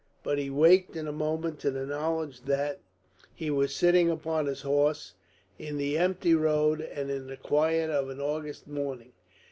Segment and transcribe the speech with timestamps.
[0.23, 2.79] But he waked in a moment to the knowledge that
[3.35, 5.13] he was sitting upon his horse
[5.59, 9.11] in the empty road and in the quiet of an August morning.